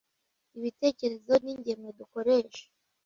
ibitekerezo 0.57 1.33
ningemwe 1.43 1.89
dukoresha, 1.99 2.65